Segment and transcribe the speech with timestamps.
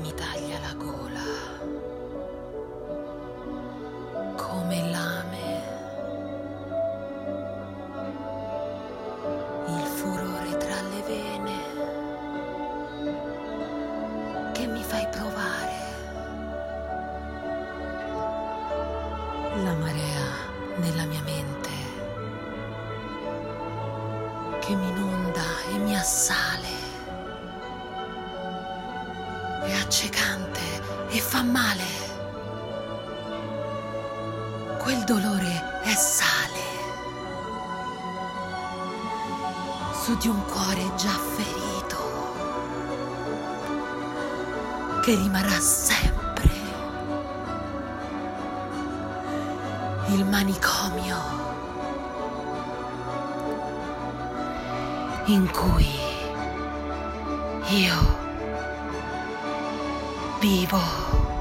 [0.00, 1.24] mi taglia la gola
[4.36, 5.62] come lame.
[9.68, 11.58] Il furore tra le vene
[14.52, 15.74] che mi fai provare.
[19.62, 20.26] La marea
[20.76, 21.70] nella mia mente
[24.60, 25.42] che mi inonda
[25.72, 26.85] e mi assale.
[29.66, 30.60] È accecante
[31.08, 31.84] e fa male.
[34.78, 36.64] Quel dolore è sale
[40.02, 41.96] su di un cuore già ferito
[45.02, 46.48] che rimarrà sempre
[50.10, 51.16] il manicomio
[55.24, 55.88] in cui
[57.70, 58.25] io
[60.40, 61.35] vivo.